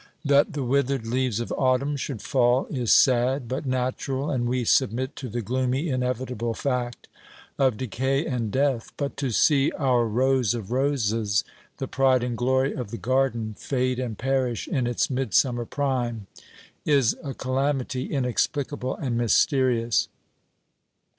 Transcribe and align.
That 0.25 0.53
the 0.53 0.63
withered 0.63 1.05
leaves 1.05 1.39
of 1.39 1.51
autumn 1.59 1.95
should 1.95 2.23
fall 2.23 2.65
is 2.71 2.91
sad, 2.91 3.47
but 3.47 3.67
natural, 3.67 4.31
and 4.31 4.49
we 4.49 4.63
submit 4.63 5.15
to 5.17 5.29
the 5.29 5.43
gloomy 5.43 5.89
inevitable 5.89 6.55
fact 6.55 7.07
of 7.59 7.77
decay 7.77 8.25
and 8.25 8.51
death. 8.51 8.91
But 8.97 9.15
to 9.17 9.29
see 9.29 9.71
our 9.73 10.07
rose 10.07 10.55
of 10.55 10.71
roses, 10.71 11.43
the 11.77 11.87
pride 11.87 12.23
and 12.23 12.35
glory 12.35 12.73
of 12.73 12.89
the 12.89 12.97
garden, 12.97 13.53
fade 13.59 13.99
and 13.99 14.17
perish 14.17 14.67
in 14.67 14.87
its 14.87 15.11
midsummer 15.11 15.65
prime, 15.65 16.25
is 16.83 17.15
a 17.23 17.35
calamity 17.35 18.05
inexplicable 18.07 18.95
and 18.95 19.15
mysterious. 19.19 20.07